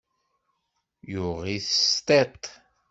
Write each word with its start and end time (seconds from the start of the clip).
Yuɣ-it 1.11 1.69
s 1.91 1.91
tiṭ. 2.07 2.43